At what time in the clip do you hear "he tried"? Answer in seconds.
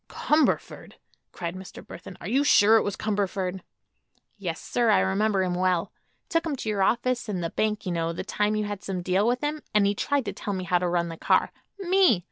9.85-10.25